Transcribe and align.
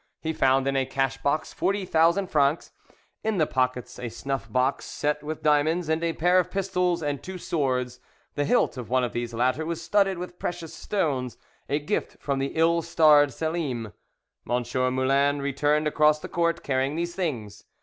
He 0.19 0.33
found 0.33 0.67
in 0.67 0.75
a 0.75 0.83
cash 0.83 1.19
box 1.19 1.53
40,000 1.53 2.25
francs, 2.25 2.71
in 3.23 3.37
the 3.37 3.45
pockets 3.45 3.99
a 3.99 4.09
snuff 4.09 4.51
box 4.51 4.83
set 4.85 5.21
with 5.21 5.43
diamonds, 5.43 5.89
and 5.89 6.03
a 6.03 6.13
pair 6.13 6.39
of 6.39 6.49
pistols 6.49 7.03
and 7.03 7.21
two 7.21 7.37
swords; 7.37 7.99
the 8.33 8.43
hilt 8.43 8.77
of 8.77 8.89
one 8.89 9.03
of 9.03 9.13
these 9.13 9.31
latter 9.31 9.63
was 9.63 9.79
studded 9.79 10.17
with 10.17 10.39
precious 10.39 10.73
stones, 10.73 11.37
a 11.69 11.77
gift 11.77 12.17
from 12.19 12.39
the 12.39 12.53
ill 12.55 12.81
starred 12.81 13.31
Selim. 13.31 13.93
M. 14.49 14.63
Moulin 14.95 15.39
returned 15.39 15.85
across 15.85 16.17
the 16.19 16.27
court, 16.27 16.63
carrying 16.63 16.95
these 16.95 17.13
things. 17.13 17.65